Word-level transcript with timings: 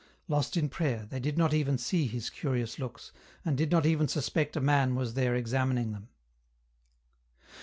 Lost 0.27 0.57
in 0.57 0.67
prayer, 0.67 1.05
they 1.11 1.19
did 1.19 1.37
not 1.37 1.53
even 1.53 1.77
see 1.77 2.07
his 2.07 2.31
curious 2.31 2.79
looks, 2.79 3.11
and 3.45 3.55
did 3.55 3.69
not 3.69 3.85
even 3.85 4.07
suspect 4.07 4.55
a 4.57 4.59
man 4.59 4.95
was 4.95 5.13
there 5.13 5.35
examining 5.35 5.91
them. 5.91 6.07